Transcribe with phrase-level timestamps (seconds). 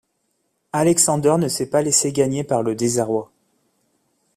[0.73, 3.31] Alexander ne s'est pas laisser gagné par le désarroi.